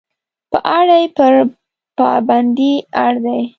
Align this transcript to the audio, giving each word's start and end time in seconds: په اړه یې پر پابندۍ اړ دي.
په 0.51 0.57
اړه 0.77 0.95
یې 1.01 1.07
پر 1.17 1.33
پابندۍ 1.97 2.73
اړ 3.03 3.13
دي. 3.25 3.41